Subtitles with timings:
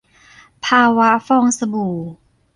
[0.65, 1.95] ภาวะฟองสบู่